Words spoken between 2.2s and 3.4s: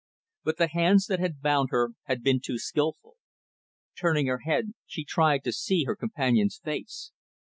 been too skillful.